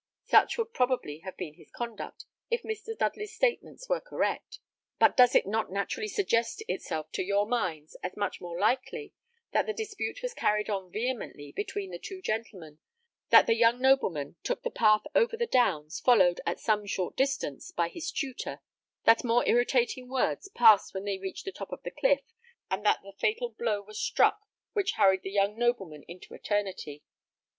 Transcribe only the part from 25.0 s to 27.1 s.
the young nobleman into eternity.